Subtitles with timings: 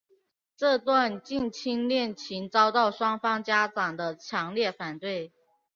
[0.57, 5.31] 这段近亲恋情遭到双方家长的强烈反对。